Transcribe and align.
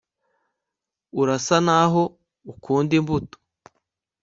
urasa 1.21 1.57
naho 1.67 2.01
ukunda 2.51 2.93
imbuto 2.99 3.37